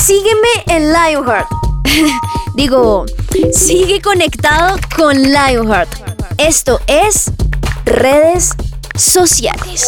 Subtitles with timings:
[0.00, 1.46] Sígueme en Lionheart.
[2.54, 3.04] Digo,
[3.52, 5.90] sigue conectado con Lionheart.
[6.38, 7.30] Esto es
[7.84, 8.54] redes
[8.96, 9.86] sociales.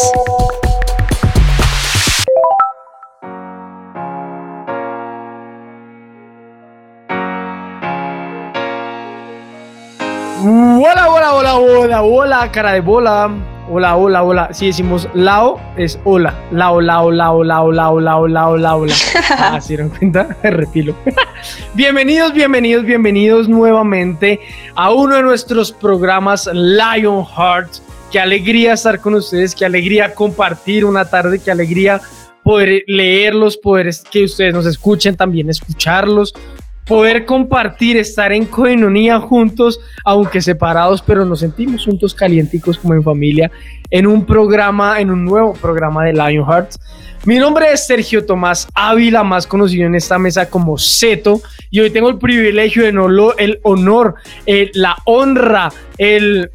[10.44, 13.30] Hola, hola, hola, hola, hola, cara de bola.
[13.68, 14.52] Hola, hola, hola.
[14.52, 16.34] Si decimos lao, es hola.
[16.50, 18.96] Lao, lao, lao, lao, lao, lao, lao, lao, lao.
[19.30, 20.36] Ah, ¿se dieron cuenta?
[20.42, 20.96] Repilo.
[21.74, 24.40] bienvenidos, bienvenidos, bienvenidos nuevamente
[24.74, 27.70] a uno de nuestros programas Lion Heart.
[28.10, 32.00] Qué alegría estar con ustedes, qué alegría compartir una tarde, qué alegría
[32.42, 36.34] poder leerlos, poder que ustedes nos escuchen, también escucharlos,
[36.86, 43.02] poder compartir, estar en coinonía juntos, aunque separados, pero nos sentimos juntos calienticos como en
[43.02, 43.50] familia,
[43.90, 46.72] en un programa, en un nuevo programa de Lionheart.
[47.24, 51.40] Mi nombre es Sergio Tomás Ávila, más conocido en esta mesa como Zeto,
[51.70, 52.98] y hoy tengo el privilegio, el
[53.62, 54.16] honor,
[54.74, 56.50] la honra, el,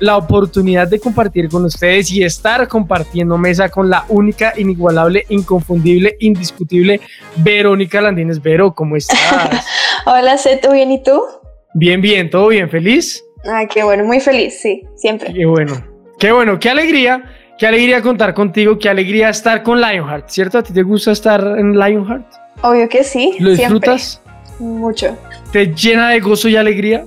[0.00, 6.14] la oportunidad de compartir con ustedes y estar compartiendo mesa con la única, inigualable, inconfundible,
[6.20, 7.00] indiscutible
[7.36, 8.42] Verónica Landines.
[8.42, 9.64] Vero, ¿cómo estás?
[10.04, 11.22] Hola, Zeto, ¿bien y tú?
[11.72, 13.24] Bien, bien, todo bien, ¿feliz?
[13.46, 15.32] Ah, qué bueno, muy feliz, sí, siempre.
[15.32, 15.82] Qué bueno,
[16.18, 17.24] qué bueno, qué alegría
[17.62, 20.58] Qué alegría contar contigo, qué alegría estar con Lionheart, ¿cierto?
[20.58, 22.26] ¿A ti te gusta estar en Lionheart?
[22.60, 23.36] Obvio que sí.
[23.38, 24.20] ¿Lo disfrutas?
[24.58, 25.16] Mucho.
[25.52, 27.04] ¿Te llena de gozo y alegría?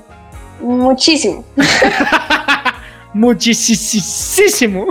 [0.61, 1.43] Muchísimo.
[3.13, 4.87] Muchísimo.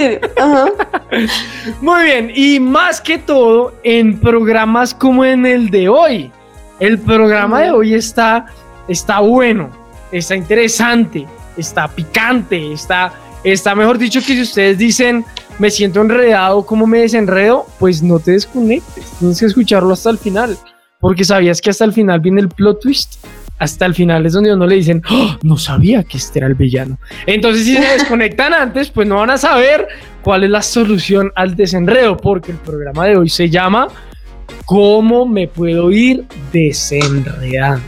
[1.80, 6.30] Muy bien, y más que todo en programas como en el de hoy.
[6.78, 8.44] El programa de hoy está,
[8.86, 9.70] está bueno,
[10.12, 11.26] está interesante,
[11.56, 13.14] está picante, está,
[13.44, 15.24] está mejor dicho que si ustedes dicen
[15.58, 17.66] me siento enredado, ¿cómo me desenredo?
[17.78, 20.56] Pues no te desconectes, tienes que escucharlo hasta el final,
[20.98, 23.24] porque sabías que hasta el final viene el plot twist.
[23.56, 25.38] Hasta el final es donde uno le dicen, ¡Oh!
[25.42, 26.98] no sabía que este era el villano.
[27.24, 29.86] Entonces, si se desconectan antes, pues no van a saber
[30.22, 33.86] cuál es la solución al desenredo, porque el programa de hoy se llama
[34.66, 37.84] ¿Cómo me puedo ir desenredando?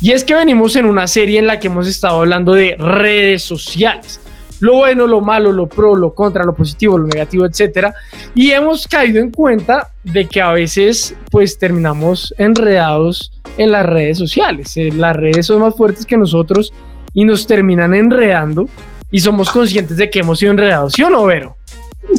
[0.00, 3.42] Y es que venimos en una serie en la que hemos estado hablando de redes
[3.44, 4.20] sociales
[4.60, 7.94] lo bueno, lo malo, lo pro, lo contra, lo positivo, lo negativo, etcétera.
[8.34, 14.18] Y hemos caído en cuenta de que a veces pues terminamos enredados en las redes
[14.18, 14.76] sociales.
[14.76, 16.72] Eh, las redes son más fuertes que nosotros
[17.14, 18.68] y nos terminan enredando
[19.10, 21.56] y somos conscientes de que hemos sido enredados, ¿sí o no, Vero?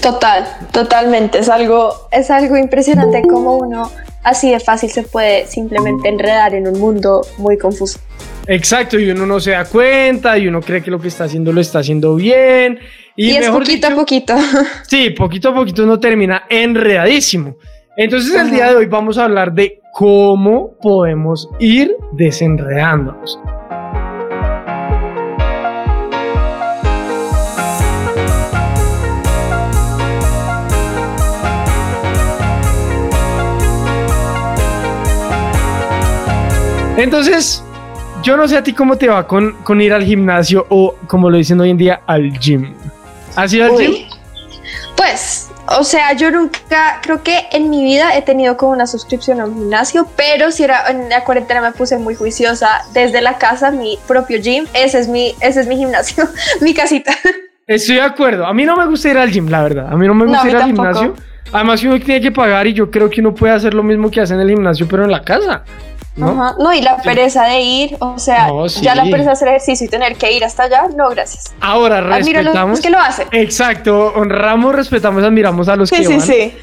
[0.02, 1.40] Total, totalmente.
[1.40, 3.90] Es algo, es algo impresionante como uno
[4.24, 8.00] así de fácil se puede simplemente enredar en un mundo muy confuso.
[8.48, 11.54] Exacto, y uno no se da cuenta y uno cree que lo que está haciendo
[11.54, 12.80] lo está haciendo bien.
[13.16, 14.36] Y, es poquito a poquito.
[14.88, 17.58] Sí, poquito a poquito uno termina enredadísimo.
[17.96, 23.38] Entonces el día de hoy vamos a hablar de cómo podemos ir desenredándonos.
[37.04, 37.64] Entonces,
[38.24, 41.30] yo no sé a ti cómo te va con, con ir al gimnasio o, como
[41.30, 42.74] lo dicen hoy en día, al gym.
[43.38, 43.94] ¿Has ido al gym?
[44.98, 49.40] Pues, o sea, yo nunca, creo que en mi vida he tenido como una suscripción
[49.40, 53.38] a un gimnasio, pero si era en la cuarentena me puse muy juiciosa desde la
[53.38, 56.28] casa, mi propio gym, ese es mi, ese es mi gimnasio,
[56.62, 57.16] mi casita.
[57.66, 58.46] Estoy de acuerdo.
[58.46, 59.88] A mí no me gusta ir al gym, la verdad.
[59.90, 61.16] A mí no me gusta ir al gimnasio.
[61.52, 64.22] Además, uno tiene que pagar y yo creo que uno puede hacer lo mismo que
[64.22, 65.64] hace en el gimnasio, pero en la casa.
[66.16, 66.56] ¿no?
[66.58, 68.50] no, y la pereza de ir, o sea,
[68.82, 71.54] ya la pereza de hacer ejercicio y tener que ir hasta allá, no, gracias.
[71.62, 72.72] Ahora respetamos.
[72.72, 73.28] Los que lo hacen.
[73.32, 76.22] Exacto, honramos, respetamos, admiramos a los que sí, van.
[76.22, 76.54] Sí,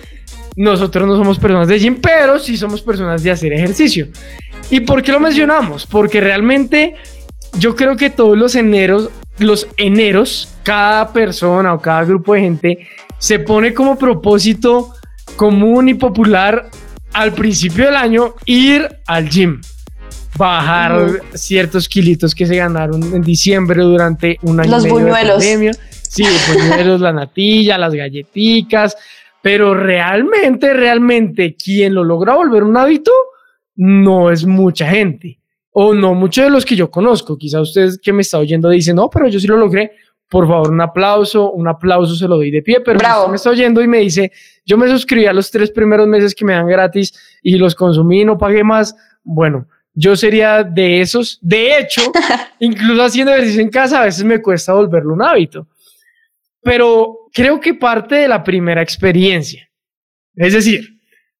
[0.56, 4.08] Nosotros no somos personas de gym, pero sí somos personas de hacer ejercicio.
[4.70, 5.86] ¿Y por qué lo mencionamos?
[5.86, 6.94] Porque realmente
[7.58, 12.88] yo creo que todos los eneros, los eneros, cada persona o cada grupo de gente
[13.18, 14.92] se pone como propósito
[15.36, 16.70] común y popular
[17.12, 19.60] al principio del año ir al gym,
[20.36, 24.70] bajar ciertos kilitos que se ganaron en diciembre durante un año.
[24.70, 25.42] Los buñuelos.
[25.42, 28.96] Sí, los buñuelos, la natilla, las galletitas,
[29.42, 33.12] pero realmente, realmente, quien lo logra volver un hábito
[33.76, 35.38] no es mucha gente.
[35.78, 37.36] O no muchos de los que yo conozco.
[37.36, 39.92] Quizá ustedes que me está oyendo dicen, no, pero yo sí lo logré
[40.28, 43.50] por favor, un aplauso, un aplauso se lo doy de pie, pero si me está
[43.50, 44.32] oyendo y me dice,
[44.64, 47.12] yo me suscribí a los tres primeros meses que me dan gratis
[47.42, 51.38] y los consumí y no pagué más, bueno, yo sería de esos.
[51.40, 52.02] De hecho,
[52.58, 55.68] incluso haciendo ejercicio en casa a veces me cuesta volverlo un hábito.
[56.60, 59.70] Pero creo que parte de la primera experiencia,
[60.34, 60.98] es decir,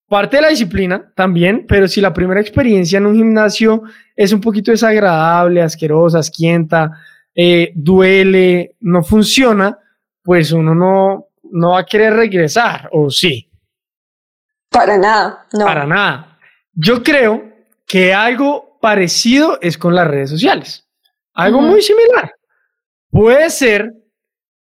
[0.09, 3.83] parte de la disciplina también, pero si la primera experiencia en un gimnasio
[4.16, 6.90] es un poquito desagradable, asquerosa, asquienta,
[7.34, 9.78] eh, duele, no funciona,
[10.22, 13.50] pues uno no, no va a querer regresar, ¿o sí?
[14.70, 15.64] Para nada, no.
[15.66, 16.38] Para nada.
[16.72, 17.44] Yo creo
[17.86, 20.88] que algo parecido es con las redes sociales.
[21.34, 22.34] Algo muy similar.
[23.10, 23.92] Puede ser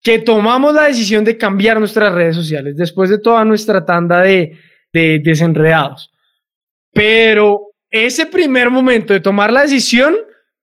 [0.03, 4.59] que tomamos la decisión de cambiar nuestras redes sociales después de toda nuestra tanda de,
[4.93, 6.13] de desenredados.
[6.93, 7.73] Pero
[8.05, 10.15] ese primer momento de tomar la decisión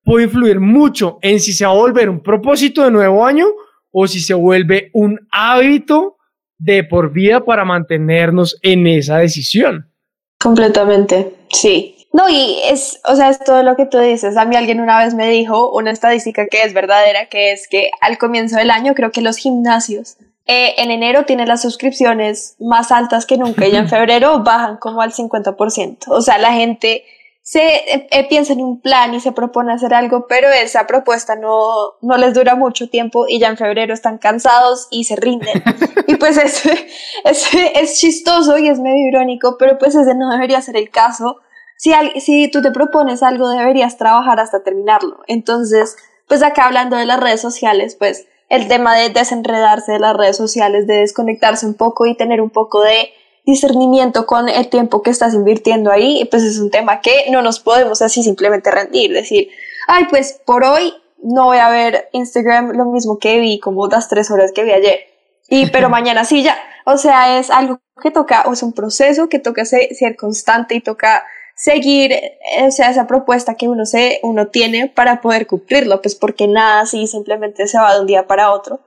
[0.04, 3.48] puede influir mucho en si se va a volver un propósito de nuevo año
[3.92, 6.18] o si se vuelve un hábito
[6.58, 9.92] de por vida para mantenernos en esa decisión.
[10.40, 11.96] Completamente, sí.
[12.12, 14.38] No, y es, o sea, es todo lo que tú dices.
[14.38, 17.90] A mí alguien una vez me dijo una estadística que es verdadera, que es que
[18.02, 22.92] al comienzo del año creo que los gimnasios eh, en enero tienen las suscripciones más
[22.92, 25.98] altas que nunca y en febrero bajan como al 50%.
[26.10, 27.04] O sea, la gente
[27.44, 31.36] se eh, eh, piensa en un plan y se propone hacer algo, pero esa propuesta
[31.36, 35.62] no, no les dura mucho tiempo y ya en febrero están cansados y se rinden.
[36.08, 36.66] y pues es,
[37.26, 41.42] es, es chistoso y es medio irónico, pero pues ese no debería ser el caso.
[41.78, 41.92] Si,
[42.22, 45.20] si tú te propones algo, deberías trabajar hasta terminarlo.
[45.28, 45.98] Entonces,
[46.30, 50.38] pues acá hablando de las redes sociales, pues el tema de desenredarse de las redes
[50.38, 53.10] sociales, de desconectarse un poco y tener un poco de
[53.46, 57.60] discernimiento con el tiempo que estás invirtiendo ahí, pues es un tema que no nos
[57.60, 59.50] podemos así simplemente rendir, decir,
[59.88, 64.08] ay, pues por hoy no voy a ver Instagram lo mismo que vi, como las
[64.08, 65.00] tres horas que vi ayer,
[65.50, 69.28] y pero mañana sí ya, o sea, es algo que toca, o es un proceso
[69.28, 71.24] que toca ser, ser constante y toca
[71.56, 72.14] seguir,
[72.66, 76.82] o sea, esa propuesta que uno, se, uno tiene para poder cumplirlo, pues porque nada
[76.82, 78.80] así simplemente se va de un día para otro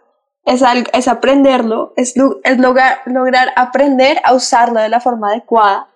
[0.47, 0.63] es,
[0.93, 2.15] es aprenderlo, es,
[2.45, 5.89] es lograr, lograr aprender a usarlo de la forma adecuada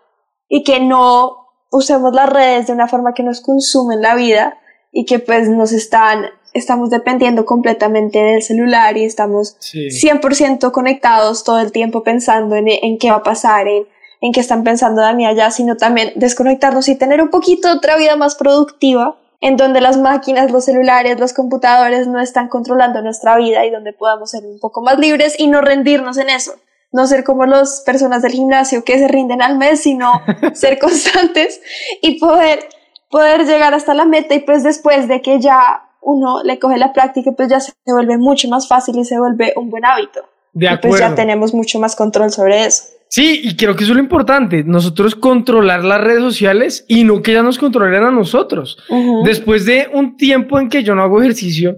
[0.48, 4.58] y que no usemos las redes de una forma que nos consumen la vida
[4.92, 11.60] y que pues nos están, estamos dependiendo completamente del celular y estamos 100% conectados todo
[11.60, 13.86] el tiempo pensando en, en qué va a pasar, en,
[14.20, 18.16] en qué están pensando mí allá, sino también desconectarnos y tener un poquito otra vida
[18.16, 23.64] más productiva en donde las máquinas, los celulares, los computadores no están controlando nuestra vida
[23.64, 26.52] y donde podamos ser un poco más libres y no rendirnos en eso.
[26.92, 30.12] No ser como las personas del gimnasio que se rinden al mes, sino
[30.54, 31.60] ser constantes
[32.02, 32.68] y poder,
[33.10, 36.92] poder llegar hasta la meta y pues después de que ya uno le coge la
[36.92, 40.20] práctica, pues ya se vuelve mucho más fácil y se vuelve un buen hábito.
[40.52, 40.88] De acuerdo.
[40.88, 42.84] Y pues ya tenemos mucho más control sobre eso.
[43.12, 47.22] Sí, y creo que eso es lo importante, nosotros controlar las redes sociales y no
[47.22, 48.78] que ya nos controlen a nosotros.
[49.24, 51.76] Después de un tiempo en que yo no hago ejercicio,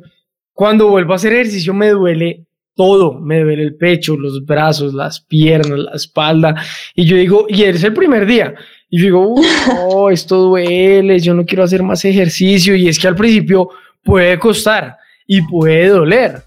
[0.52, 2.44] cuando vuelvo a hacer ejercicio me duele
[2.74, 6.54] todo, me duele el pecho, los brazos, las piernas, la espalda,
[6.94, 8.54] y yo digo, y es el primer día,
[8.90, 9.34] y yo digo,
[9.88, 13.70] oh, esto duele, yo no quiero hacer más ejercicio, y es que al principio
[14.04, 16.42] puede costar y puede doler,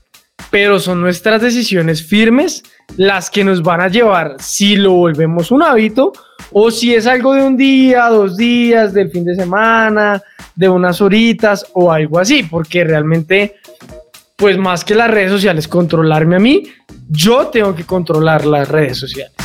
[0.52, 2.62] pero son nuestras decisiones firmes
[2.98, 6.14] las que nos van a llevar si lo volvemos un hábito
[6.52, 10.22] o si es algo de un día, dos días, del fin de semana,
[10.56, 13.56] de unas horitas o algo así, porque realmente,
[14.36, 16.64] pues más que las redes sociales, controlarme a mí,
[17.10, 19.36] yo tengo que controlar las redes sociales.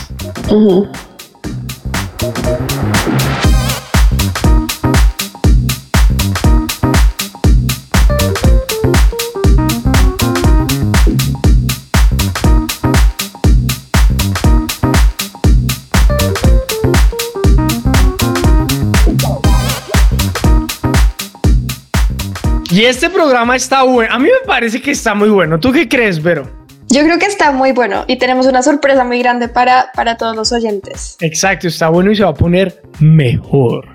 [22.70, 24.14] Y este programa está bueno.
[24.14, 25.58] A mí me parece que está muy bueno.
[25.58, 26.48] ¿Tú qué crees, Vero?
[26.88, 30.36] Yo creo que está muy bueno y tenemos una sorpresa muy grande para, para todos
[30.36, 31.16] los oyentes.
[31.20, 33.88] Exacto, está bueno y se va a poner mejor.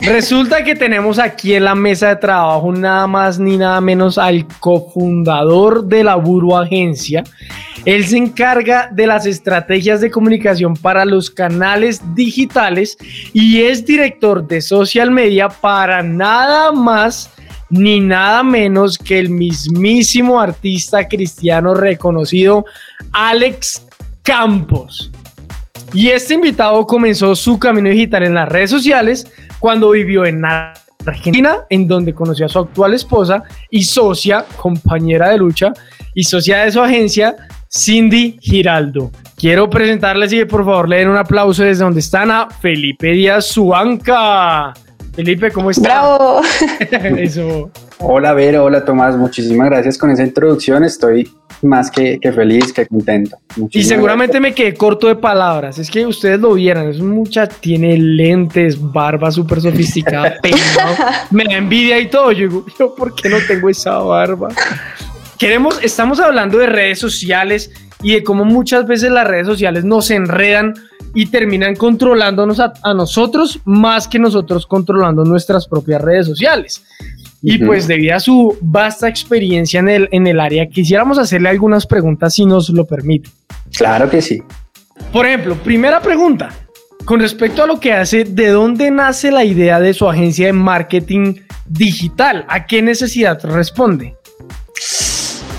[0.00, 4.46] Resulta que tenemos aquí en la mesa de trabajo nada más ni nada menos al
[4.60, 7.22] cofundador de la Buru Agencia.
[7.84, 12.96] Él se encarga de las estrategias de comunicación para los canales digitales
[13.32, 17.30] y es director de social media para nada más
[17.70, 22.64] ni nada menos que el mismísimo artista cristiano reconocido
[23.12, 23.86] Alex
[24.22, 25.10] Campos.
[25.92, 29.26] Y este invitado comenzó su camino digital en las redes sociales
[29.58, 35.38] cuando vivió en Argentina, en donde conoció a su actual esposa y socia, compañera de
[35.38, 35.72] lucha
[36.14, 37.36] y socia de su agencia,
[37.70, 39.10] Cindy Giraldo.
[39.36, 43.46] Quiero presentarles y por favor le den un aplauso desde donde están a Felipe Díaz
[43.46, 44.72] Suanca.
[45.16, 45.84] Felipe, ¿cómo estás?
[45.84, 46.42] ¡Bravo!
[47.16, 47.70] Eso.
[48.00, 51.32] Hola Vero, hola Tomás, muchísimas gracias con esa introducción, estoy
[51.62, 53.38] más que, feliz, que contento.
[53.70, 57.56] y seguramente me quedé corto de palabras, es que ustedes lo vieran, es un muchacho,
[57.60, 60.94] tiene lentes, barba súper sofisticada, peinado,
[61.30, 64.50] me da envidia y todo, yo digo, yo por qué no tengo esa barba.
[65.38, 67.70] Queremos, estamos hablando de redes sociales
[68.02, 70.74] y de cómo muchas veces las redes sociales nos enredan
[71.14, 76.84] y terminan controlándonos a, nosotros más que nosotros controlando nuestras propias redes sociales.
[77.42, 81.86] Y pues debido a su vasta experiencia en el, en el área, quisiéramos hacerle algunas
[81.86, 83.30] preguntas si nos lo permite.
[83.76, 84.42] Claro que sí.
[85.12, 86.50] Por ejemplo, primera pregunta,
[87.04, 90.52] con respecto a lo que hace, ¿de dónde nace la idea de su agencia de
[90.52, 91.34] marketing
[91.66, 92.44] digital?
[92.48, 94.16] ¿A qué necesidad responde?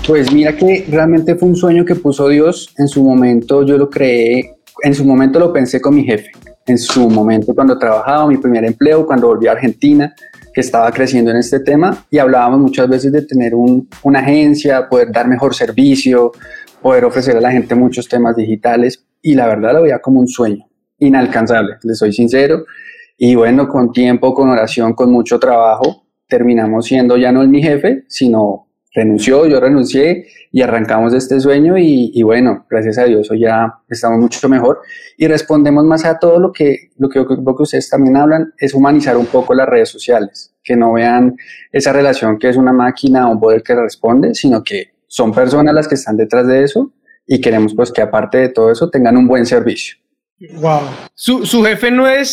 [0.08, 2.72] Pues mira que realmente fue un sueño que puso Dios.
[2.78, 6.30] En su momento yo lo creé, en su momento lo pensé con mi jefe.
[6.66, 10.14] En su momento cuando trabajaba, mi primer empleo, cuando volví a Argentina,
[10.54, 15.12] que estaba creciendo en este tema y hablábamos muchas veces de tener una agencia, poder
[15.12, 16.32] dar mejor servicio,
[16.80, 20.28] poder ofrecer a la gente muchos temas digitales y la verdad lo veía como un
[20.28, 20.64] sueño
[21.00, 22.64] inalcanzable, le soy sincero.
[23.18, 27.62] Y bueno, con tiempo, con oración, con mucho trabajo, terminamos siendo ya no el mi
[27.62, 28.67] jefe, sino
[28.98, 34.18] renunció, yo renuncié y arrancamos este sueño y, bueno, gracias a Dios hoy ya estamos
[34.18, 34.80] mucho mejor
[35.16, 38.74] y respondemos más a todo lo que, lo que, lo que ustedes también hablan, es
[38.74, 41.36] humanizar un poco las redes sociales, que no vean
[41.70, 45.74] esa relación que es una máquina o un poder que responde, sino que son personas
[45.74, 46.92] las que están detrás de eso
[47.26, 49.96] y queremos pues que aparte de todo eso tengan un buen servicio.
[50.54, 50.80] Wow.
[51.14, 52.32] Su, su jefe no es,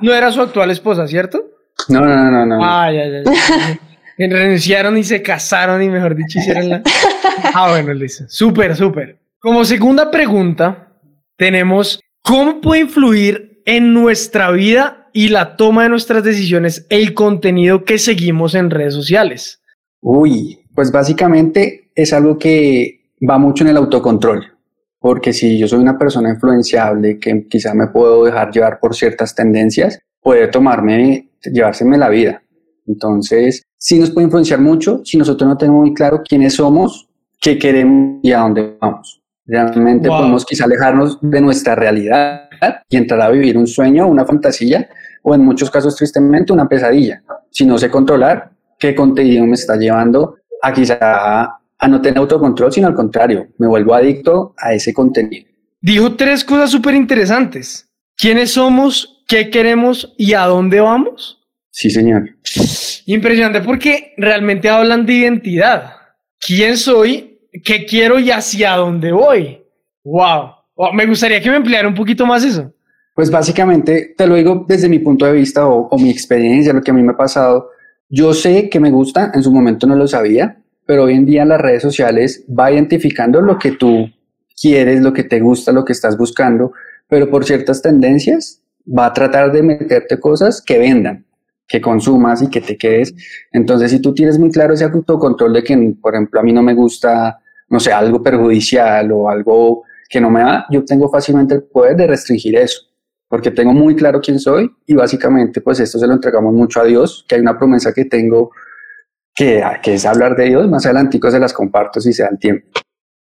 [0.00, 1.44] no era su actual esposa, ¿cierto?
[1.88, 2.58] No, no, no, no.
[2.62, 3.80] Ah, ya, ya.
[4.18, 6.82] Renunciaron y se casaron y mejor dicho hicieron la...
[7.54, 8.24] Ah, bueno, listo.
[8.28, 9.18] Súper, súper.
[9.38, 10.92] Como segunda pregunta,
[11.36, 17.84] tenemos, ¿cómo puede influir en nuestra vida y la toma de nuestras decisiones el contenido
[17.84, 19.62] que seguimos en redes sociales?
[20.00, 24.52] Uy, pues básicamente es algo que va mucho en el autocontrol.
[24.98, 29.34] Porque si yo soy una persona influenciable que quizá me puedo dejar llevar por ciertas
[29.34, 32.42] tendencias, puede tomarme, llevárseme la vida.
[32.86, 37.08] Entonces, sí nos puede influenciar mucho si nosotros no tenemos muy claro quiénes somos,
[37.40, 39.20] qué queremos y a dónde vamos.
[39.46, 42.48] Realmente podemos quizá alejarnos de nuestra realidad
[42.88, 44.88] y entrar a vivir un sueño, una fantasía
[45.22, 47.22] o en muchos casos tristemente una pesadilla.
[47.50, 52.72] Si no sé controlar qué contenido me está llevando a quizá a no tener autocontrol,
[52.72, 55.46] sino al contrario, me vuelvo adicto a ese contenido.
[55.82, 57.90] Dijo tres cosas súper interesantes.
[58.16, 59.22] ¿Quiénes somos?
[59.26, 60.14] ¿Qué queremos?
[60.16, 61.43] ¿Y a dónde vamos?
[61.74, 62.30] Sí, señor.
[63.06, 65.90] Impresionante porque realmente hablan de identidad.
[66.38, 67.40] ¿Quién soy?
[67.64, 69.58] ¿Qué quiero y hacia dónde voy?
[70.04, 70.52] ¡Wow!
[70.92, 72.72] me gustaría que me empleara un poquito más eso.
[73.12, 76.80] Pues básicamente, te lo digo desde mi punto de vista o, o mi experiencia, lo
[76.80, 77.70] que a mí me ha pasado.
[78.08, 81.42] Yo sé que me gusta, en su momento no lo sabía, pero hoy en día
[81.42, 84.08] en las redes sociales va identificando lo que tú
[84.60, 86.72] quieres, lo que te gusta, lo que estás buscando,
[87.08, 91.24] pero por ciertas tendencias va a tratar de meterte cosas que vendan
[91.66, 93.14] que consumas y que te quedes.
[93.52, 96.62] Entonces, si tú tienes muy claro ese autocontrol de que, por ejemplo, a mí no
[96.62, 101.54] me gusta, no sé, algo perjudicial o algo que no me va, yo tengo fácilmente
[101.54, 102.82] el poder de restringir eso,
[103.28, 106.84] porque tengo muy claro quién soy y básicamente, pues esto se lo entregamos mucho a
[106.84, 108.50] Dios, que hay una promesa que tengo
[109.34, 112.68] que, que es hablar de Dios, más adelantico se las comparto si se dan tiempo.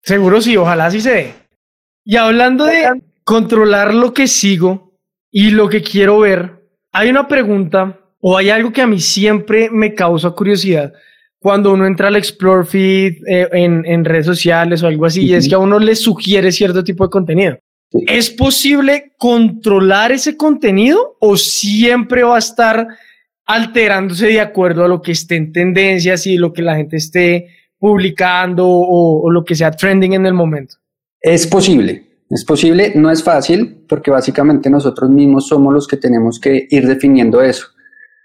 [0.03, 1.34] Seguro sí, ojalá sí se dé.
[2.03, 4.93] Y hablando de controlar lo que sigo
[5.31, 9.69] y lo que quiero ver, hay una pregunta o hay algo que a mí siempre
[9.69, 10.93] me causa curiosidad
[11.39, 15.47] cuando uno entra al Explore Feed eh, en, redes sociales o algo así, y es
[15.47, 17.57] que a uno le sugiere cierto tipo de contenido.
[18.07, 22.88] ¿Es posible controlar ese contenido o siempre va a estar
[23.45, 27.47] alterándose de acuerdo a lo que esté en tendencias y lo que la gente esté
[27.79, 30.75] publicando o, o lo que sea trending en el momento?
[31.21, 36.39] Es posible, es posible, no es fácil porque básicamente nosotros mismos somos los que tenemos
[36.41, 37.67] que ir definiendo eso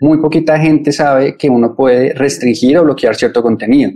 [0.02, 3.92] muy poquita gente sabe que uno puede restringir o bloquear cierto contenido.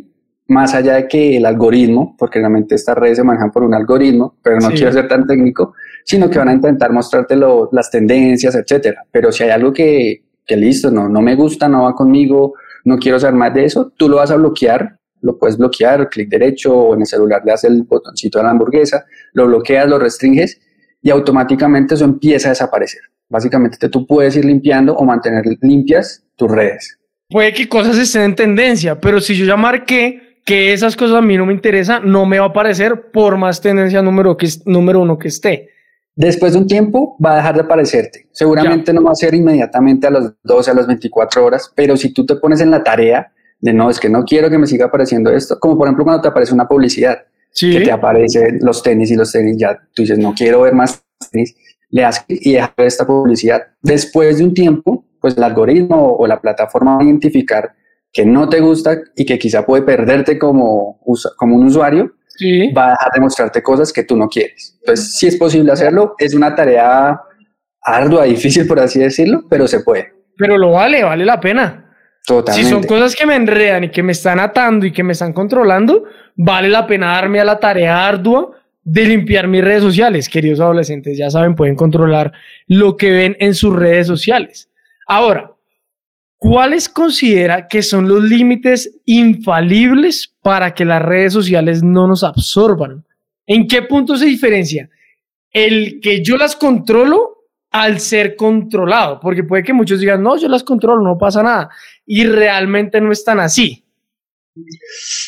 [0.47, 4.37] Más allá de que el algoritmo, porque realmente estas redes se manejan por un algoritmo,
[4.41, 7.35] pero no quiero ser tan técnico, sino que van a intentar mostrarte
[7.73, 9.03] las tendencias, etcétera.
[9.11, 12.99] Pero si hay algo que, que listo, no, no me gusta, no va conmigo, no
[12.99, 16.73] quiero saber más de eso, tú lo vas a bloquear, lo puedes bloquear, clic derecho
[16.73, 20.61] o en el celular le das el botoncito de la hamburguesa, lo bloqueas, lo restringes
[21.03, 23.03] y automáticamente eso empieza a desaparecer.
[23.29, 26.99] Básicamente tú puedes ir limpiando o mantener limpias tus redes.
[27.29, 31.23] Puede que cosas estén en tendencia, pero si yo ya marqué que esas cosas a
[31.23, 35.01] mí no me interesan, no me va a aparecer por más tendencia número, que, número
[35.01, 35.71] uno que esté.
[36.15, 38.29] Después de un tiempo va a dejar de aparecerte.
[38.31, 42.15] Seguramente no va a ser inmediatamente a las 12, a las 24 horas, pero si
[42.15, 44.87] tú te pones en la tarea de no, es que no quiero que me siga
[44.87, 47.25] apareciendo esto, como por ejemplo cuando te aparece una publicidad,
[47.59, 51.03] que te aparecen los tenis y los tenis, ya tú dices, no quiero ver más
[51.33, 51.57] tenis,
[51.97, 53.63] le y dejas esta publicidad.
[53.81, 57.73] Después de un tiempo, pues el algoritmo o la plataforma va a identificar
[58.13, 61.01] que no te gusta y que quizá puede perderte como,
[61.37, 62.13] como un usuario,
[62.77, 64.77] va a dejar de mostrarte cosas que tú no quieres.
[64.81, 67.19] Entonces, si es posible hacerlo, es una tarea
[67.83, 70.13] ardua, difícil por así decirlo, pero se puede.
[70.37, 71.83] Pero lo vale, vale la pena.
[72.27, 72.69] Totalmente.
[72.69, 75.33] Si son cosas que me enredan y que me están atando y que me están
[75.33, 78.51] controlando, vale la pena darme a la tarea ardua
[78.87, 80.29] de limpiar mis redes sociales.
[80.29, 82.33] Queridos adolescentes, ya saben, pueden controlar
[82.69, 84.71] lo que ven en sus redes sociales.
[85.09, 85.53] Ahora,
[86.37, 93.05] ¿cuáles considera que son los límites infalibles para que las redes sociales no nos absorban?
[93.45, 94.89] ¿En qué punto se diferencia
[95.53, 100.49] el que yo las controlo al ser controlado, porque puede que muchos digan, no, yo
[100.49, 101.71] las controlo, no pasa nada,
[102.07, 103.86] y realmente no están así.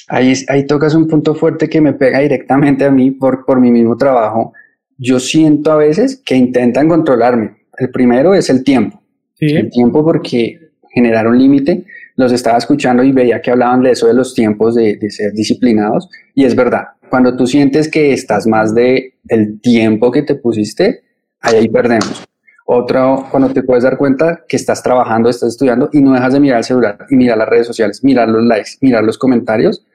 [0.08, 3.70] Ahí, ahí tocas un punto fuerte que me pega directamente a mí por, por mi
[3.70, 4.52] mismo trabajo.
[4.96, 7.56] Yo siento a veces que intentan controlarme.
[7.76, 9.02] El primero es el tiempo.
[9.40, 10.58] El tiempo porque
[10.92, 11.84] generar un límite,
[12.16, 15.32] los estaba escuchando y veía que hablaban de eso, de los tiempos de, de ser
[15.32, 20.34] disciplinados, y es verdad, cuando tú sientes que estás más de el tiempo que te
[20.34, 21.02] pusiste,
[21.40, 22.24] ahí perdemos.
[22.70, 26.40] Otro, cuando te puedes dar cuenta que estás trabajando, estás estudiando y no dejas de
[26.40, 29.86] mirar el celular y mirar las redes sociales, mirar los likes, mirar los comentarios,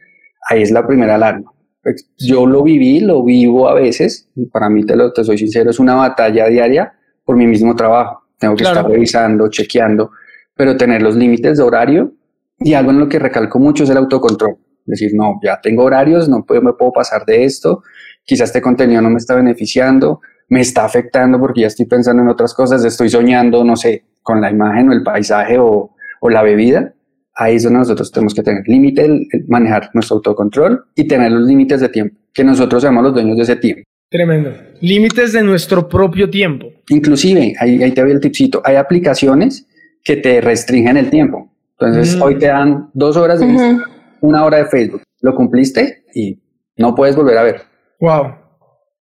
[0.49, 1.53] ahí es la primera alarma.
[1.83, 5.69] Pues, yo lo viví, lo vivo a veces, para mí te, lo, te soy sincero,
[5.69, 8.23] es una batalla diaria por mi mismo trabajo.
[8.39, 10.09] Tengo que estar revisando, chequeando,
[10.55, 12.13] pero tener los límites de horario
[12.57, 14.57] y algo en lo que recalco mucho es el autocontrol.
[14.85, 17.83] Decir, no, ya tengo horarios, no puedo, me puedo pasar de esto,
[18.25, 22.29] quizás este contenido no me está beneficiando, me está afectando porque ya estoy pensando en
[22.29, 26.43] otras cosas, estoy soñando, no sé, con la imagen o el paisaje o, o la
[26.43, 26.93] bebida,
[27.35, 31.81] ahí es donde nosotros tenemos que tener límite, manejar nuestro autocontrol y tener los límites
[31.81, 33.83] de tiempo, que nosotros seamos los dueños de ese tiempo.
[34.09, 34.51] Tremendo.
[34.79, 36.67] Límites de nuestro propio tiempo.
[36.89, 39.67] Inclusive, ahí, ahí te doy el tipcito, hay aplicaciones
[40.03, 41.51] que te restringen el tiempo.
[41.79, 42.21] Entonces, mm.
[42.21, 43.83] hoy te dan dos horas de Instagram,
[44.21, 45.01] una hora de Facebook.
[45.21, 46.39] Lo cumpliste y
[46.77, 47.61] no puedes volver a ver.
[47.99, 48.35] Wow.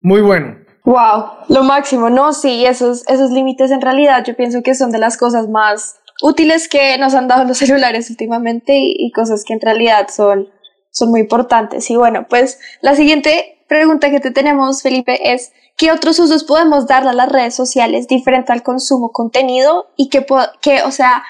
[0.01, 0.62] Muy bueno.
[0.85, 4.99] Wow, lo máximo, no, sí, esos, esos límites en realidad yo pienso que son de
[4.99, 9.61] las cosas más útiles que nos han dado los celulares últimamente y, cosas que en
[9.61, 10.49] realidad son,
[10.91, 11.89] son muy importantes.
[11.89, 16.85] Y bueno, pues la siguiente pregunta que te tenemos, Felipe, es ¿qué otros usos podemos
[16.85, 20.25] darle a las redes sociales diferente al consumo contenido y que,
[20.61, 21.23] que, o sea,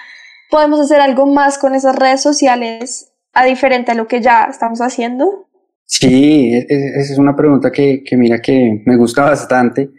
[0.49, 4.79] podemos hacer algo más con esas redes sociales a diferente a lo que ya estamos
[4.79, 5.47] haciendo?
[5.85, 9.89] Sí, e, e, esa es una pregunta que, que mira que me gusta bastante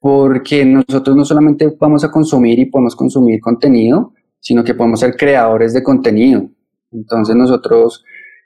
[0.00, 5.14] porque nosotros no solamente vamos a consumir y podemos consumir contenido, sino que podemos ser
[5.14, 6.48] creadores de contenido.
[6.90, 8.02] Entonces nosotros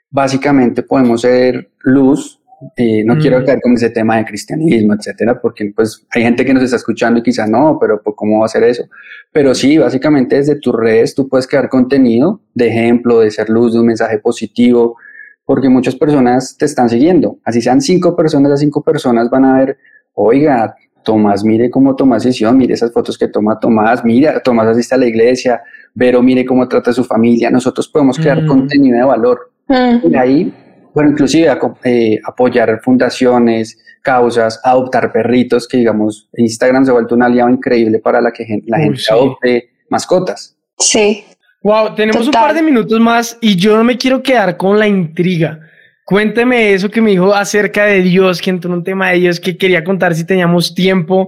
[0.09, 2.41] básicamente podemos ser luz.
[2.77, 6.53] Eh, no quiero caer con ese tema de cristianismo, etcétera, porque pues hay gente que
[6.53, 8.85] nos está escuchando y quizá no, pero pues, ¿cómo va a ser eso?
[9.31, 13.73] Pero sí, básicamente desde tus redes tú puedes crear contenido de ejemplo, de ser luz,
[13.73, 14.97] de un mensaje positivo,
[15.45, 17.37] porque muchas personas te están siguiendo.
[17.43, 19.77] Así sean cinco personas, las cinco personas van a ver,
[20.13, 24.95] oiga, Tomás, mire cómo toma sesión, mire esas fotos que toma Tomás, mira, Tomás asiste
[24.95, 25.61] a la iglesia,
[25.93, 27.49] Vero, mire cómo trata a su familia.
[27.49, 28.47] Nosotros podemos crear mm.
[28.47, 29.51] contenido de valor.
[29.67, 30.11] Mm.
[30.11, 30.53] Y ahí,
[30.93, 31.47] bueno, inclusive
[31.83, 37.99] eh, apoyar fundaciones, causas, adoptar perritos, que digamos, Instagram se ha vuelto un aliado increíble
[37.99, 40.57] para la que la gente adopte mascotas.
[40.79, 41.23] Sí.
[41.65, 44.87] Wow, tenemos un par de minutos más y yo no me quiero quedar con la
[44.87, 45.59] intriga.
[46.05, 49.57] Cuénteme eso que me dijo acerca de Dios, que entró un tema de Dios que
[49.57, 51.27] quería contar si teníamos tiempo.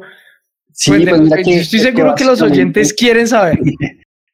[0.71, 3.60] Sí, pues estoy seguro que los oyentes quieren saber.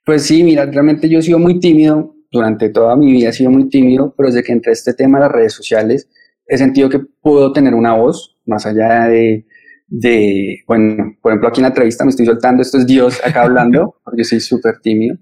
[0.06, 3.50] Pues sí, mira, realmente yo he sido muy tímido, durante toda mi vida he sido
[3.50, 6.10] muy tímido, pero desde que entré a este tema de las redes sociales,
[6.46, 9.46] he sentido que puedo tener una voz, más allá de,
[9.88, 13.42] de, bueno, por ejemplo, aquí en la entrevista me estoy soltando, esto es Dios acá
[13.44, 15.18] hablando, porque soy súper tímido.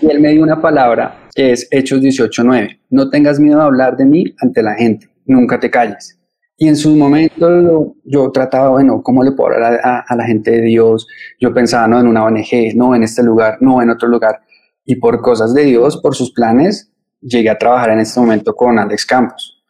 [0.00, 2.80] Y él me dio una palabra que es Hechos 18.9.
[2.90, 6.18] No tengas miedo a hablar de mí ante la gente, nunca te calles.
[6.60, 10.62] Y en su momento yo trataba, bueno, ¿cómo le puedo hablar a, la gente de
[10.62, 11.06] Dios?
[11.40, 14.40] Yo pensaba, no, en una ONG, no, en este lugar, no, en otro lugar.
[14.84, 18.76] Y por cosas de Dios, por sus planes, llegué a trabajar en este momento con
[18.76, 19.62] Alex Campos,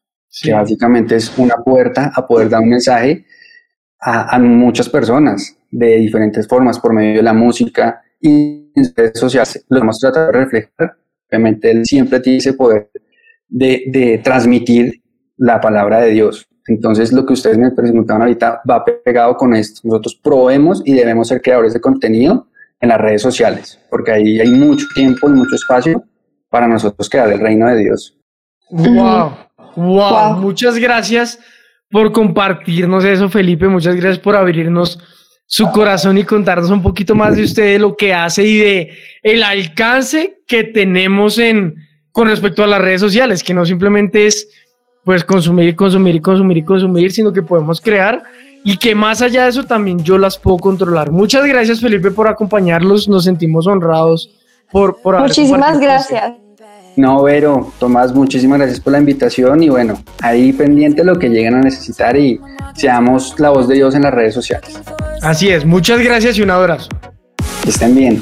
[0.43, 3.27] que básicamente es una puerta a poder dar un mensaje
[4.01, 9.65] a, muchas personas de diferentes formas por medio de la música y en redes sociales.
[9.69, 10.97] Lo hemos tratado de reflejar.
[11.31, 12.91] Obviamente él siempre tiene ese poder
[13.49, 15.03] de, de transmitir
[15.37, 16.47] la palabra de Dios.
[16.67, 19.81] Entonces, lo que ustedes me preguntaban ahorita va pegado con esto.
[19.85, 22.47] Nosotros probemos y debemos ser creadores de contenido
[22.81, 26.05] en las redes sociales, porque ahí hay mucho tiempo y mucho espacio
[26.49, 28.17] para nosotros crear el reino de Dios.
[28.71, 29.33] Wow,
[29.77, 31.39] wow, muchas gracias
[31.91, 34.99] por compartirnos eso, Felipe, muchas gracias por abrirnos
[35.47, 38.99] su corazón y contarnos un poquito más de usted, de lo que hace y de
[39.23, 41.75] el alcance que tenemos en
[42.13, 44.49] con respecto a las redes sociales, que no simplemente es
[45.05, 48.23] pues consumir y consumir y consumir y consumir, sino que podemos crear
[48.65, 51.11] y que más allá de eso también yo las puedo controlar.
[51.11, 54.31] Muchas gracias Felipe por acompañarlos, nos sentimos honrados
[54.71, 56.35] por, por Muchísimas gracias.
[56.99, 61.55] No, Vero, Tomás, muchísimas gracias por la invitación y bueno, ahí pendiente lo que lleguen
[61.55, 62.41] a necesitar y
[62.75, 64.81] seamos la voz de Dios en las redes sociales.
[65.23, 66.89] Así es, muchas gracias y un abrazo.
[67.63, 68.21] Que estén bien.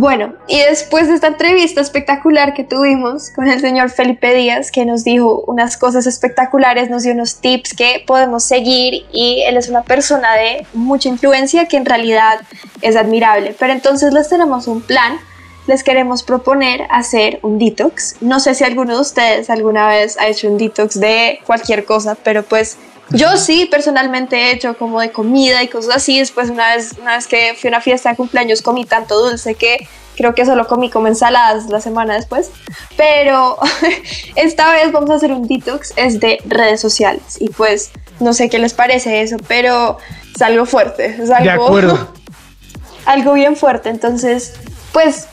[0.00, 4.84] Bueno, y después de esta entrevista espectacular que tuvimos con el señor Felipe Díaz, que
[4.84, 9.68] nos dijo unas cosas espectaculares, nos dio unos tips que podemos seguir y él es
[9.68, 12.42] una persona de mucha influencia que en realidad
[12.80, 13.56] es admirable.
[13.58, 15.18] Pero entonces les tenemos un plan,
[15.66, 18.18] les queremos proponer hacer un detox.
[18.20, 22.16] No sé si alguno de ustedes alguna vez ha hecho un detox de cualquier cosa,
[22.22, 22.76] pero pues
[23.10, 26.18] yo sí, personalmente he hecho como de comida y cosas así.
[26.18, 29.54] Después, una vez, una vez que fui a una fiesta de cumpleaños, comí tanto dulce
[29.54, 32.50] que creo que solo comí como ensaladas la semana después.
[32.96, 33.56] Pero
[34.36, 37.38] esta vez vamos a hacer un detox, es de redes sociales.
[37.40, 37.90] Y pues,
[38.20, 39.98] no sé qué les parece eso, pero
[40.34, 41.06] es algo fuerte.
[41.06, 42.12] Es algo, de acuerdo.
[43.06, 43.88] algo bien fuerte.
[43.88, 44.54] Entonces,
[44.92, 45.28] pues,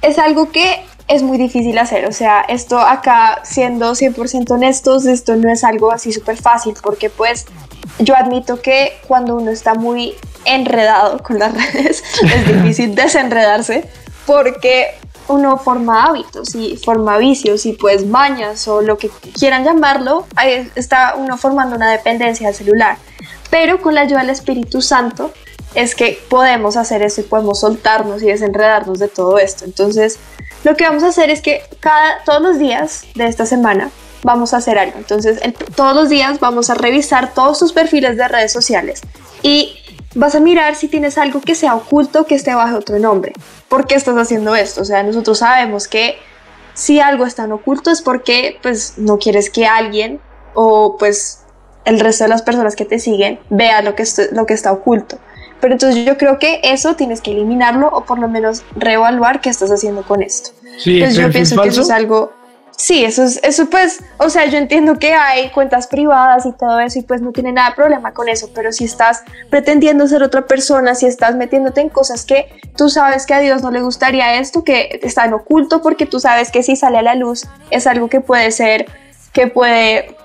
[0.00, 2.06] es algo que es muy difícil hacer.
[2.06, 7.10] O sea, esto acá, siendo 100% honestos, esto no es algo así súper fácil, porque
[7.10, 7.46] pues
[7.98, 13.88] yo admito que cuando uno está muy enredado con las redes, es difícil desenredarse,
[14.26, 14.94] porque
[15.28, 20.70] uno forma hábitos y forma vicios y pues mañas o lo que quieran llamarlo, ahí
[20.74, 22.96] está uno formando una dependencia al celular.
[23.50, 25.32] Pero con la ayuda del Espíritu Santo
[25.74, 29.64] es que podemos hacer eso y podemos soltarnos y desenredarnos de todo esto.
[29.64, 30.18] Entonces,
[30.64, 33.90] lo que vamos a hacer es que cada, todos los días de esta semana
[34.22, 34.98] vamos a hacer algo.
[34.98, 35.40] Entonces,
[35.74, 39.02] todos los días vamos a revisar todos tus perfiles de redes sociales
[39.42, 39.76] y
[40.14, 43.32] vas a mirar si tienes algo que sea oculto que esté bajo otro nombre.
[43.68, 44.82] ¿Por qué estás haciendo esto?
[44.82, 46.16] O sea, nosotros sabemos que
[46.74, 50.20] si algo está en oculto es porque pues no quieres que alguien
[50.54, 51.40] o pues
[51.84, 55.18] el resto de las personas que te siguen vea lo que, lo que está oculto.
[55.62, 59.48] Pero entonces yo creo que eso tienes que eliminarlo o por lo menos reevaluar qué
[59.48, 60.50] estás haciendo con esto.
[60.78, 62.32] Sí, entonces yo pienso que eso es algo...
[62.76, 66.80] Sí, eso es, eso pues, o sea, yo entiendo que hay cuentas privadas y todo
[66.80, 70.24] eso y pues no tiene nada de problema con eso, pero si estás pretendiendo ser
[70.24, 73.82] otra persona, si estás metiéndote en cosas que tú sabes que a Dios no le
[73.82, 77.46] gustaría esto, que está en oculto porque tú sabes que si sale a la luz
[77.70, 78.86] es algo que puede ser,
[79.32, 80.16] que puede,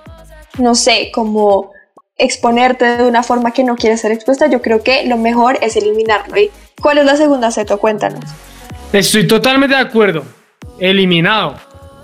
[0.58, 1.77] no sé, como
[2.18, 5.76] exponerte de una forma que no quieres ser expuesta, yo creo que lo mejor es
[5.76, 6.38] eliminarlo.
[6.38, 6.52] ¿Y
[6.82, 7.78] cuál es la segunda, Seto?
[7.78, 8.24] Cuéntanos.
[8.92, 10.24] Estoy totalmente de acuerdo.
[10.80, 11.56] Eliminado.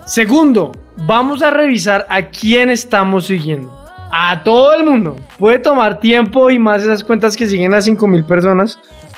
[0.06, 3.72] Segundo, vamos a revisar a quién estamos siguiendo.
[4.12, 5.16] A todo el mundo.
[5.40, 8.78] Puede tomar tiempo y más esas cuentas que siguen a 5000 personas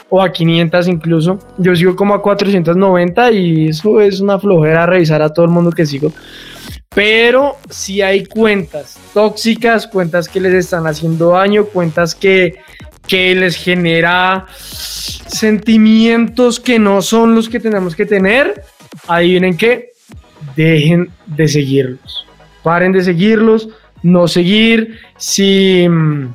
[0.09, 1.39] o a 500 incluso.
[1.57, 5.71] Yo sigo como a 490 y eso es una flojera revisar a todo el mundo
[5.71, 6.11] que sigo.
[6.95, 12.59] Pero si hay cuentas tóxicas, cuentas que les están haciendo daño, cuentas que,
[13.05, 18.63] que les genera sentimientos que no son los que tenemos que tener,
[19.09, 19.91] adivinen que
[20.55, 22.25] dejen de seguirlos.
[22.63, 23.67] Paren de seguirlos,
[24.01, 25.01] no seguir.
[25.17, 26.33] Si mm,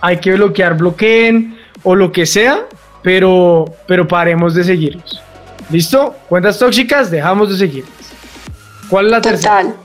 [0.00, 2.66] hay que bloquear, bloqueen o lo que sea,
[3.04, 5.22] pero, pero paremos de seguirlos.
[5.70, 6.16] ¿Listo?
[6.28, 7.94] Cuentas tóxicas, dejamos de seguirlas.
[8.88, 9.83] ¿Cuál es la tercera?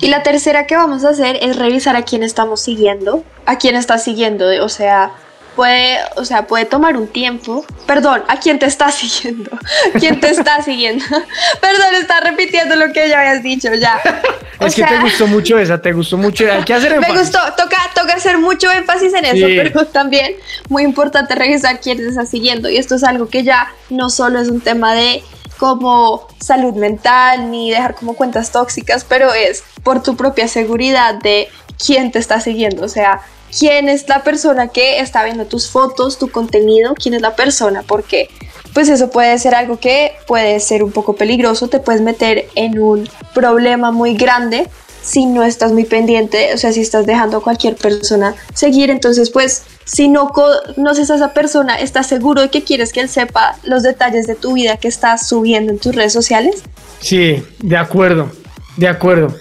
[0.00, 3.76] Y la tercera que vamos a hacer es revisar a quién estamos siguiendo, a quién
[3.76, 5.12] estás siguiendo, o sea,
[5.56, 7.64] puede, o sea, puede tomar un tiempo.
[7.86, 9.50] Perdón, ¿a quién te está siguiendo?
[9.98, 11.04] ¿Quién te está siguiendo?
[11.60, 13.98] Perdón, está repitiendo lo que ya habías dicho ya.
[14.60, 16.44] es que te gustó mucho esa, te gustó mucho.
[16.50, 17.14] Hay que hacer énfasis.
[17.14, 20.34] Me gustó, toca, toca hacer mucho énfasis en eso, pero también
[20.68, 22.68] muy importante revisar quién te está siguiendo.
[22.68, 25.24] Y esto es algo que ya no solo es un tema de
[25.58, 31.48] como salud mental ni dejar como cuentas tóxicas, pero es por tu propia seguridad de
[31.84, 33.20] quién te está siguiendo, o sea,
[33.56, 37.82] quién es la persona que está viendo tus fotos, tu contenido, quién es la persona,
[37.86, 38.28] porque
[38.74, 42.78] pues eso puede ser algo que puede ser un poco peligroso, te puedes meter en
[42.78, 44.68] un problema muy grande
[45.06, 49.30] si no estás muy pendiente, o sea, si estás dejando a cualquier persona seguir, entonces
[49.30, 53.56] pues si no conoces a esa persona, ¿estás seguro de que quieres que él sepa
[53.62, 56.64] los detalles de tu vida que estás subiendo en tus redes sociales?
[56.98, 58.32] Sí, de acuerdo,
[58.76, 59.32] de acuerdo.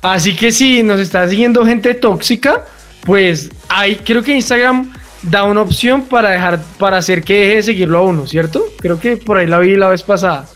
[0.00, 2.64] Así que si nos está siguiendo gente tóxica,
[3.04, 7.62] pues ahí creo que Instagram da una opción para dejar, para hacer que deje de
[7.62, 8.64] seguirlo a uno, ¿cierto?
[8.78, 10.48] Creo que por ahí la vi la vez pasada.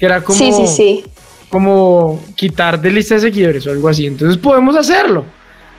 [0.00, 0.36] Que era como.
[0.36, 1.04] Sí, sí, sí.
[1.50, 4.06] Como quitar de lista de seguidores o algo así.
[4.06, 5.24] Entonces podemos hacerlo.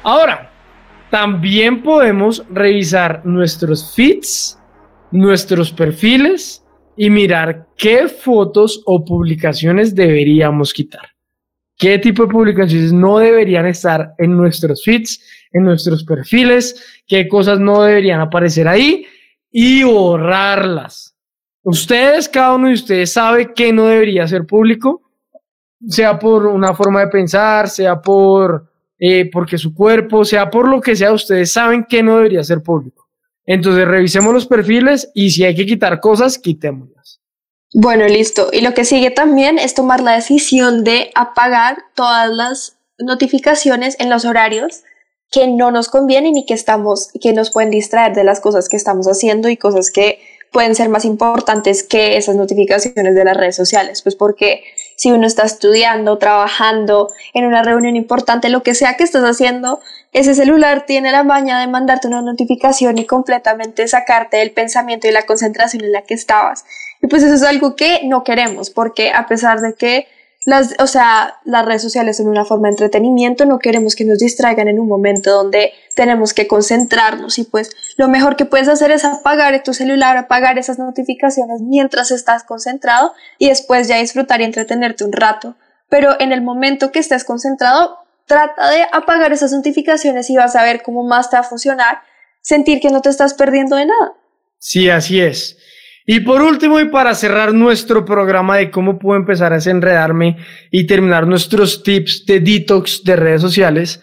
[0.03, 0.51] Ahora,
[1.09, 4.57] también podemos revisar nuestros feeds,
[5.11, 6.63] nuestros perfiles
[6.95, 11.09] y mirar qué fotos o publicaciones deberíamos quitar.
[11.77, 15.19] ¿Qué tipo de publicaciones no deberían estar en nuestros feeds,
[15.51, 17.01] en nuestros perfiles?
[17.07, 19.05] ¿Qué cosas no deberían aparecer ahí?
[19.51, 21.15] Y borrarlas.
[21.63, 25.01] Ustedes, cada uno de ustedes sabe qué no debería ser público,
[25.87, 30.79] sea por una forma de pensar, sea por eh, porque su cuerpo, sea por lo
[30.79, 33.07] que sea, ustedes saben que no debería ser público.
[33.45, 37.19] Entonces revisemos los perfiles y si hay que quitar cosas, quitémoslas.
[37.73, 38.49] Bueno, listo.
[38.51, 44.09] Y lo que sigue también es tomar la decisión de apagar todas las notificaciones en
[44.09, 44.83] los horarios
[45.31, 48.75] que no nos convienen y que estamos, que nos pueden distraer de las cosas que
[48.75, 50.19] estamos haciendo y cosas que
[50.51, 54.63] pueden ser más importantes que esas notificaciones de las redes sociales, pues porque
[55.01, 59.79] si uno está estudiando, trabajando, en una reunión importante, lo que sea que estés haciendo,
[60.13, 65.11] ese celular tiene la maña de mandarte una notificación y completamente sacarte del pensamiento y
[65.11, 66.65] la concentración en la que estabas.
[67.01, 70.07] Y pues eso es algo que no queremos, porque a pesar de que
[70.43, 74.17] las, o sea, las redes sociales son una forma de entretenimiento, no queremos que nos
[74.17, 78.89] distraigan en un momento donde tenemos que concentrarnos y pues lo mejor que puedes hacer
[78.89, 84.45] es apagar tu celular, apagar esas notificaciones mientras estás concentrado y después ya disfrutar y
[84.45, 85.55] entretenerte un rato.
[85.89, 90.63] Pero en el momento que estés concentrado, trata de apagar esas notificaciones y vas a
[90.63, 91.99] ver cómo más te va a funcionar,
[92.41, 94.13] sentir que no te estás perdiendo de nada.
[94.57, 95.57] Sí, así es.
[96.05, 100.37] Y por último, y para cerrar nuestro programa de cómo puedo empezar a desenredarme
[100.71, 104.01] y terminar nuestros tips de detox de redes sociales,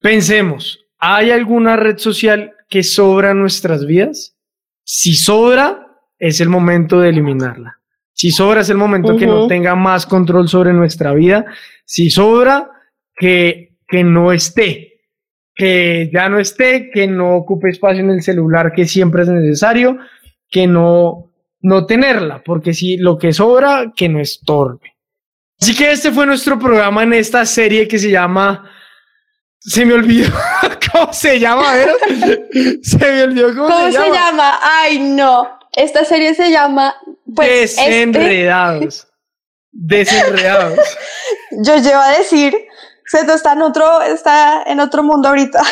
[0.00, 4.36] pensemos, ¿hay alguna red social que sobra en nuestras vidas?
[4.84, 5.86] Si sobra,
[6.18, 7.78] es el momento de eliminarla.
[8.12, 11.46] Si sobra, es el momento que no tenga más control sobre nuestra vida.
[11.84, 12.70] Si sobra,
[13.14, 15.00] que, que no esté,
[15.54, 19.98] que ya no esté, que no ocupe espacio en el celular que siempre es necesario
[20.52, 24.92] que no, no tenerla, porque si lo que sobra, que no estorbe.
[25.60, 28.70] Así que este fue nuestro programa en esta serie que se llama...
[29.58, 30.28] Se me olvidó
[30.92, 31.90] cómo se llama, a ver.
[32.82, 34.58] Se me olvidó cómo, ¿Cómo se, llama?
[34.60, 35.58] Ay, no.
[35.72, 36.94] Esta serie se llama...
[37.34, 39.06] Pues, Desenredados.
[39.70, 40.98] Desenredados.
[41.64, 42.54] Yo llevo a decir,
[43.06, 45.62] Seto está en otro, está en otro mundo ahorita.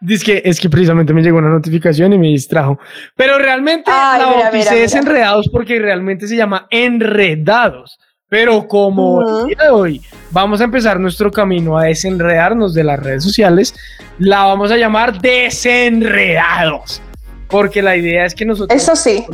[0.00, 2.78] Dice que es que precisamente me llegó una notificación y me distrajo.
[3.16, 7.98] Pero realmente la bauticé desenredados porque realmente se llama enredados.
[8.30, 13.00] Pero como el día de hoy vamos a empezar nuestro camino a desenredarnos de las
[13.00, 13.74] redes sociales,
[14.18, 17.02] la vamos a llamar desenredados.
[17.48, 19.26] Porque la idea es que nosotros Eso sí.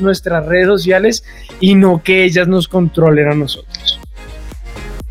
[0.00, 1.24] nuestras redes sociales
[1.60, 4.01] y no que ellas nos controlen a nosotros.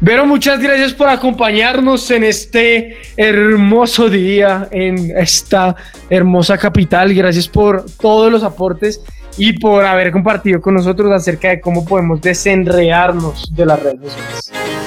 [0.03, 5.75] Vero, muchas gracias por acompañarnos en este hermoso día, en esta
[6.09, 7.13] hermosa capital.
[7.13, 8.99] Gracias por todos los aportes
[9.37, 14.80] y por haber compartido con nosotros acerca de cómo podemos desenrearnos de las redes sociales.